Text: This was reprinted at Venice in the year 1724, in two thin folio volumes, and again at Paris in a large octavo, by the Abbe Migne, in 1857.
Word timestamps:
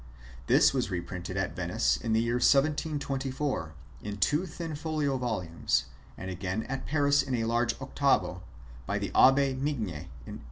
This 0.47 0.73
was 0.73 0.89
reprinted 0.89 1.37
at 1.37 1.55
Venice 1.55 1.95
in 1.95 2.13
the 2.13 2.21
year 2.21 2.37
1724, 2.41 3.75
in 4.01 4.17
two 4.17 4.47
thin 4.47 4.73
folio 4.73 5.15
volumes, 5.19 5.85
and 6.17 6.31
again 6.31 6.63
at 6.63 6.87
Paris 6.87 7.21
in 7.21 7.35
a 7.35 7.43
large 7.43 7.79
octavo, 7.79 8.41
by 8.87 8.97
the 8.97 9.11
Abbe 9.13 9.53
Migne, 9.53 10.09
in 10.25 10.39
1857. 10.39 10.39